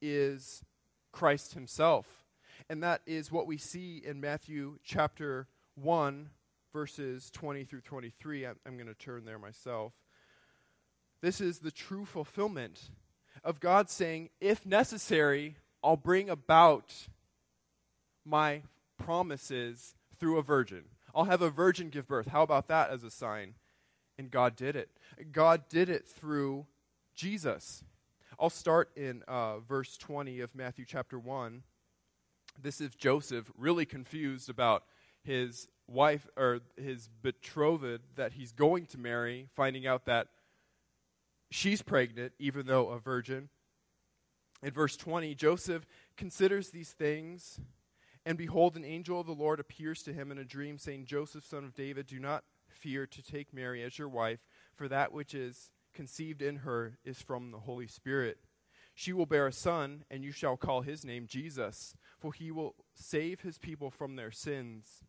[0.00, 0.62] is
[1.12, 2.06] Christ himself.
[2.68, 6.30] And that is what we see in Matthew chapter 1,
[6.72, 8.46] verses 20 through 23.
[8.46, 9.92] I'm, I'm going to turn there myself.
[11.24, 12.90] This is the true fulfillment
[13.42, 16.92] of God saying, if necessary, I'll bring about
[18.26, 18.60] my
[18.98, 20.84] promises through a virgin.
[21.14, 22.26] I'll have a virgin give birth.
[22.26, 23.54] How about that as a sign?
[24.18, 24.90] And God did it.
[25.32, 26.66] God did it through
[27.14, 27.82] Jesus.
[28.38, 31.62] I'll start in uh, verse 20 of Matthew chapter 1.
[32.60, 34.84] This is Joseph really confused about
[35.22, 40.28] his wife or his betrothed that he's going to marry, finding out that
[41.50, 43.48] she's pregnant, even though a virgin.
[44.62, 45.86] In verse 20, Joseph
[46.16, 47.60] considers these things
[48.26, 51.44] and behold, an angel of the Lord appears to him in a dream, saying, Joseph,
[51.44, 54.40] son of David, do not fear to take Mary as your wife,
[54.74, 58.38] for that which is conceived in her is from the Holy Spirit.
[58.94, 62.76] She will bear a son, and you shall call his name Jesus, for he will
[62.94, 65.04] save his people from their sins.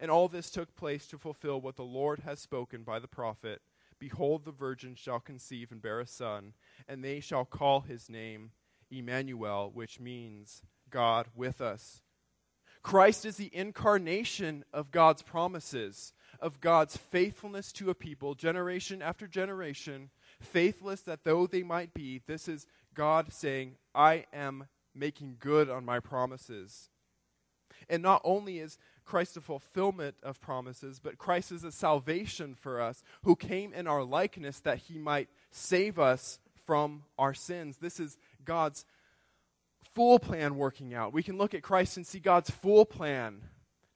[0.00, 3.60] And all this took place to fulfill what the Lord has spoken by the prophet
[4.00, 6.54] Behold, the virgin shall conceive and bear a son,
[6.88, 8.50] and they shall call his name
[8.90, 12.02] Emmanuel, which means God with us.
[12.82, 19.26] Christ is the incarnation of God's promises, of God's faithfulness to a people, generation after
[19.26, 20.08] generation,
[20.40, 25.84] faithless that though they might be, this is God saying, I am making good on
[25.84, 26.88] my promises.
[27.88, 28.78] And not only is
[29.10, 33.88] Christ a fulfillment of promises, but Christ is a salvation for us who came in
[33.88, 37.78] our likeness that he might save us from our sins.
[37.78, 38.84] This is God's
[39.96, 41.12] full plan working out.
[41.12, 43.40] We can look at Christ and see God's full plan,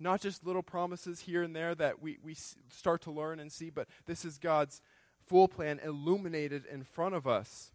[0.01, 3.71] not just little promises here and there that we, we start to learn and see,
[3.71, 4.83] but this is God's
[5.29, 7.71] full plan illuminated in front of us.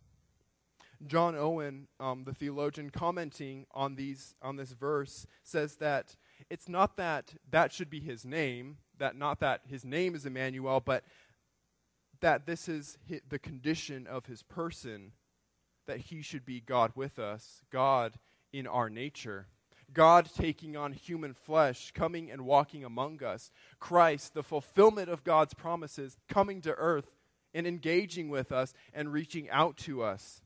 [1.07, 6.17] John Owen, um, the theologian, commenting on these on this verse, says that
[6.49, 10.79] it's not that that should be his name, that not that his name is Emmanuel,
[10.79, 11.03] but
[12.21, 12.97] that this is
[13.29, 15.13] the condition of his person,
[15.87, 18.13] that he should be God with us, God
[18.51, 19.47] in our nature.
[19.93, 23.51] God taking on human flesh, coming and walking among us.
[23.79, 27.09] Christ, the fulfillment of God's promises, coming to earth
[27.53, 30.41] and engaging with us and reaching out to us.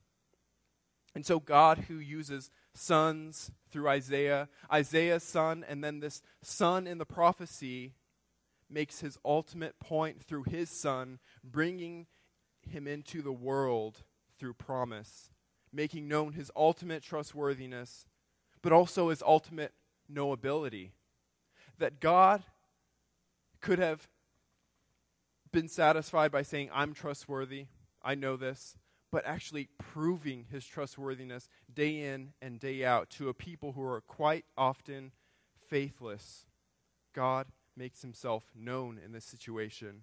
[1.15, 6.97] And so, God, who uses sons through Isaiah, Isaiah's son, and then this son in
[6.97, 7.93] the prophecy
[8.69, 12.07] makes his ultimate point through his son, bringing
[12.61, 14.03] him into the world
[14.39, 15.29] through promise,
[15.71, 18.07] making known his ultimate trustworthiness,
[18.61, 19.73] but also his ultimate
[20.11, 20.91] knowability.
[21.77, 22.43] That God
[23.61, 24.07] could have
[25.51, 27.67] been satisfied by saying, I'm trustworthy,
[28.01, 28.75] I know this,
[29.13, 34.01] but actually proving his trustworthiness day in and day out to a people who are
[34.01, 35.11] quite often
[35.69, 36.47] faithless.
[37.13, 37.45] God
[37.77, 40.01] makes himself known in this situation.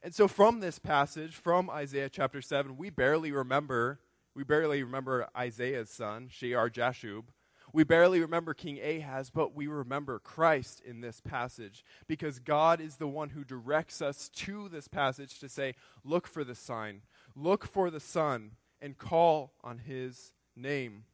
[0.00, 3.98] And so from this passage, from Isaiah chapter 7, we barely remember,
[4.36, 7.24] we barely remember Isaiah's son, Shear Jashub.
[7.72, 12.96] We barely remember King Ahaz, but we remember Christ in this passage because God is
[12.96, 15.74] the one who directs us to this passage to say,
[16.04, 17.02] look for the sign,
[17.40, 21.04] Look for the Son and call on his name.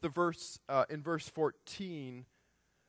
[0.00, 2.24] The verse uh, in verse 14,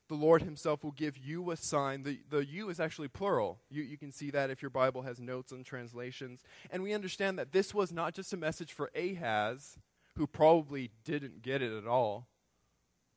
[0.07, 2.03] the Lord himself will give you a sign.
[2.03, 3.59] The, the you is actually plural.
[3.69, 6.41] You, you can see that if your Bible has notes and translations.
[6.71, 9.77] And we understand that this was not just a message for Ahaz,
[10.15, 12.27] who probably didn't get it at all,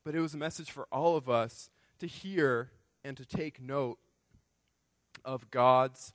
[0.05, 1.71] but it was a message for all of us
[2.01, 2.73] to hear
[3.05, 3.99] and to take note
[5.25, 6.15] of God's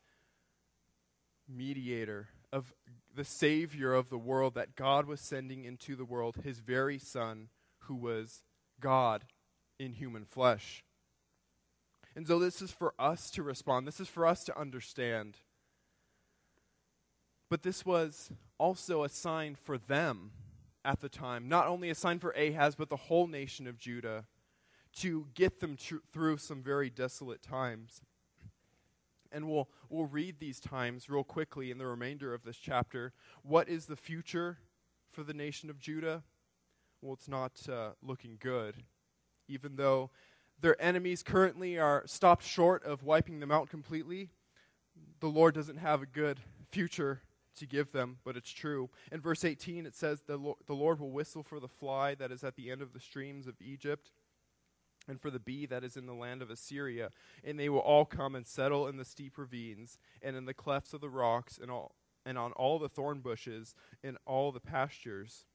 [1.47, 2.74] mediator, of
[3.16, 7.49] the Savior of the world that God was sending into the world, his very Son,
[7.80, 8.43] who was
[8.80, 9.26] God
[9.80, 10.84] in human flesh.
[12.16, 15.38] And so this is for us to respond, this is for us to understand.
[17.49, 20.32] But this was also a sign for them
[20.86, 24.26] at the time, not only a sign for Ahaz, but the whole nation of Judah,
[24.97, 28.01] to get them tr- through some very desolate times
[29.34, 33.13] and we'll, we'll read these times real quickly in the remainder of this chapter.
[33.41, 34.59] What is the future
[35.11, 36.23] for the nation of Judah?
[37.01, 38.75] Well, it's not uh, looking good.
[39.47, 40.11] Even though
[40.61, 44.29] their enemies currently are stopped short of wiping them out completely,
[45.19, 46.39] the Lord doesn't have a good
[46.71, 47.21] future
[47.57, 48.89] to give them, but it's true.
[49.11, 52.43] In verse 18, it says, the, the Lord will whistle for the fly that is
[52.43, 54.11] at the end of the streams of Egypt
[55.08, 57.10] and for the bee that is in the land of Assyria.
[57.43, 60.93] And they will all come and settle in the steep ravines, and in the clefts
[60.93, 61.95] of the rocks, and, all,
[62.26, 65.45] and on all the thorn bushes, and all the pastures.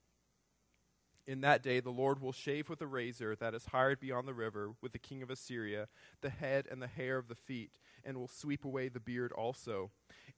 [1.27, 4.33] In that day the Lord will shave with a razor that is hired beyond the
[4.33, 5.89] river with the king of Assyria
[6.23, 7.73] the head and the hair of the feet,
[8.05, 9.91] and will sweep away the beard also.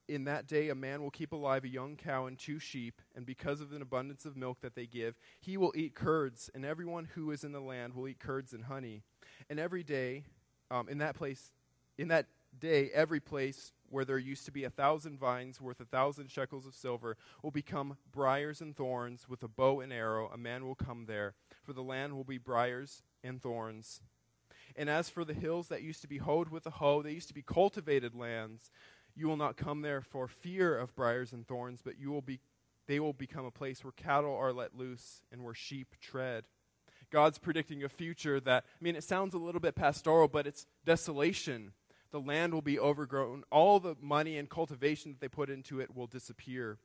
[0.08, 3.24] In that day a man will keep alive a young cow and two sheep, and
[3.24, 7.08] because of an abundance of milk that they give, he will eat curds, and everyone
[7.14, 9.02] who is in the land will eat curds and honey.
[9.48, 10.24] And every day,
[10.70, 11.52] um, in that place,
[11.96, 12.26] in that
[12.58, 16.66] day, every place where there used to be a thousand vines worth a thousand shekels
[16.66, 20.30] of silver will become briars and thorns with a bow and arrow.
[20.32, 24.00] A man will come there, for the land will be briars and thorns.
[24.80, 27.28] And as for the hills that used to be hoed with a hoe, they used
[27.28, 28.70] to be cultivated lands.
[29.14, 32.40] You will not come there for fear of briars and thorns, but you will be,
[32.86, 36.44] they will become a place where cattle are let loose and where sheep tread.
[37.10, 40.64] God's predicting a future that, I mean, it sounds a little bit pastoral, but it's
[40.86, 41.72] desolation
[42.10, 43.44] the land will be overgrown.
[43.52, 46.78] All the money and cultivation that they put into it will disappear.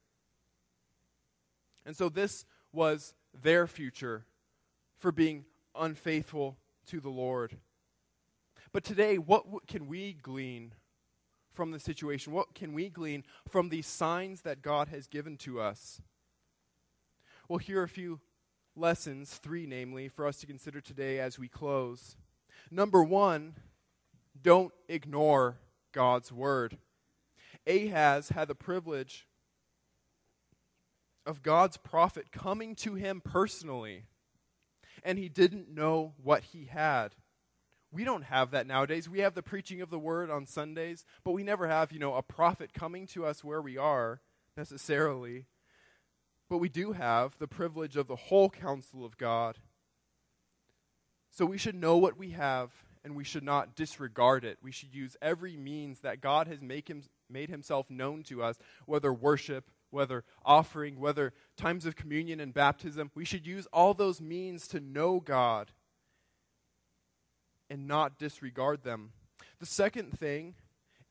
[1.85, 4.25] And so, this was their future
[4.97, 7.57] for being unfaithful to the Lord.
[8.75, 10.73] But today, what can we glean
[11.53, 12.33] from the situation?
[12.33, 16.01] What can we glean from these signs that God has given to us?
[17.47, 18.19] Well, here are a few
[18.75, 22.17] lessons, three namely, for us to consider today as we close.
[22.69, 23.55] Number one,
[24.41, 25.55] don't ignore
[25.93, 26.77] God's word.
[27.65, 29.25] Ahaz had the privilege
[31.25, 34.03] of God's prophet coming to him personally,
[35.01, 37.15] and he didn't know what he had.
[37.95, 39.07] We don't have that nowadays.
[39.07, 42.15] We have the preaching of the word on Sundays, but we never have, you know,
[42.15, 44.19] a prophet coming to us where we are
[44.57, 45.45] necessarily.
[46.49, 49.59] But we do have the privilege of the whole counsel of God.
[51.31, 52.71] So we should know what we have
[53.05, 54.57] and we should not disregard it.
[54.61, 58.57] We should use every means that God has make him, made himself known to us,
[58.85, 63.11] whether worship, whether offering, whether times of communion and baptism.
[63.15, 65.71] We should use all those means to know God
[67.69, 69.11] and not disregard them.
[69.59, 70.55] The second thing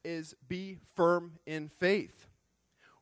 [0.04, 2.26] is be firm in faith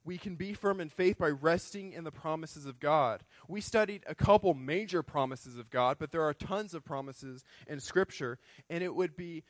[0.04, 3.22] we can be firm in faith by resting in the promises of God.
[3.48, 7.80] We studied a couple major promises of God, but there are tons of promises in
[7.80, 8.38] Scripture,
[8.68, 9.44] and it would be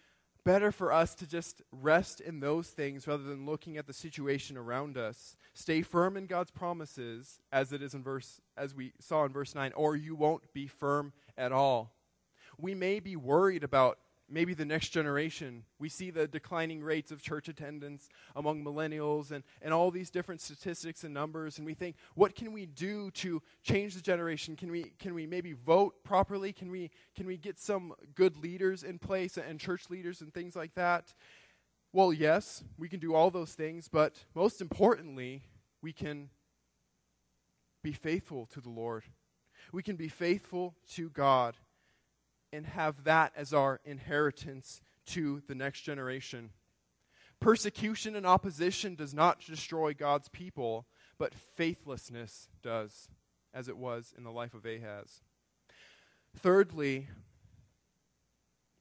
[0.44, 4.56] better for us to just rest in those things rather than looking at the situation
[4.56, 5.36] around us.
[5.54, 9.54] Stay firm in God's promises, as it is in verse as we saw in verse
[9.54, 11.94] 9, or you won't be firm at all.
[12.62, 13.98] We may be worried about
[14.30, 15.64] maybe the next generation.
[15.80, 20.40] We see the declining rates of church attendance among millennials and, and all these different
[20.40, 24.54] statistics and numbers, and we think, what can we do to change the generation?
[24.54, 26.52] Can we, can we maybe vote properly?
[26.52, 30.54] Can we, can we get some good leaders in place and church leaders and things
[30.54, 31.12] like that?
[31.92, 35.42] Well, yes, we can do all those things, but most importantly,
[35.82, 36.30] we can
[37.82, 39.02] be faithful to the Lord.
[39.72, 41.56] We can be faithful to God
[42.52, 46.50] and have that as our inheritance to the next generation.
[47.40, 50.86] Persecution and opposition does not destroy God's people,
[51.18, 53.08] but faithlessness does,
[53.52, 55.22] as it was in the life of Ahaz.
[56.36, 57.08] Thirdly,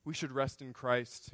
[0.05, 1.31] we should rest in Christ.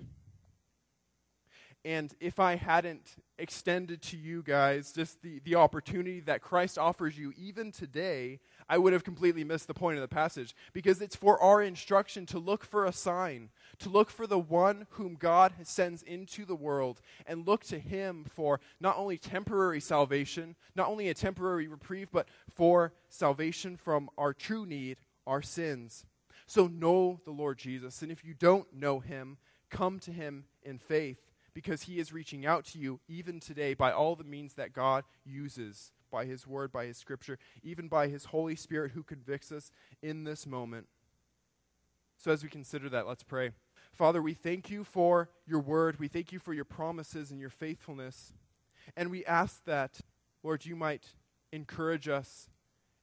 [1.87, 7.17] And if I hadn't extended to you guys just the, the opportunity that Christ offers
[7.17, 11.15] you even today, I would have completely missed the point of the passage because it's
[11.15, 15.53] for our instruction to look for a sign, to look for the one whom God
[15.63, 21.07] sends into the world, and look to him for not only temporary salvation, not only
[21.07, 26.05] a temporary reprieve, but for salvation from our true need, our sins.
[26.47, 28.01] So know the Lord Jesus.
[28.01, 29.37] And if you don't know him,
[29.69, 31.26] come to him in faith
[31.57, 35.03] because he is reaching out to you even today by all the means that God
[35.25, 39.71] uses by his word, by his scripture, even by his Holy Spirit who convicts us
[40.03, 40.85] in this moment.
[42.15, 43.53] So, as we consider that, let's pray.
[43.91, 45.97] Father, we thank you for your word.
[45.97, 48.33] We thank you for your promises and your faithfulness.
[48.95, 50.01] And we ask that,
[50.43, 51.05] Lord, you might
[51.51, 52.49] encourage us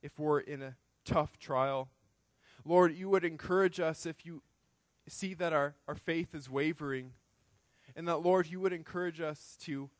[0.00, 1.88] if we're in a tough trial.
[2.64, 4.42] Lord, you would encourage us if you
[5.08, 7.14] see that our, our faith is wavering.
[7.96, 9.90] And that, Lord, you would encourage us to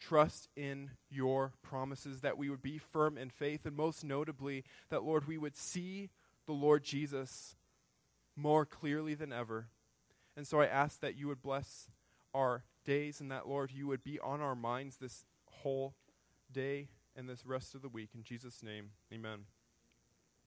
[0.00, 5.04] trust in your promises, that we would be firm in faith, and most notably, that,
[5.04, 6.10] Lord, we would see
[6.46, 7.56] the Lord Jesus
[8.36, 9.68] more clearly than ever.
[10.36, 11.88] And so I ask that you would bless
[12.34, 15.94] our days and that, Lord, you would be on our minds this whole
[16.52, 18.10] day and this rest of the week.
[18.14, 19.44] In Jesus' name, amen.